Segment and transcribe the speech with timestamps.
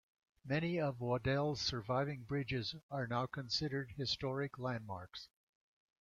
[0.43, 5.27] Many of Waddell's surviving bridges are now considered historic landmarks.